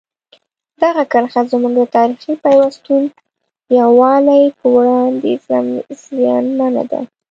دغه 0.81 1.03
کرښه 1.11 1.41
زموږ 1.51 1.73
د 1.79 1.81
تاریخي 1.95 2.33
پیوستون 2.43 3.03
او 3.11 3.15
یووالي 3.79 4.43
په 4.59 4.65
وړاندې 4.75 5.31
زیانمنه 6.11 6.83
ده. 6.91 7.01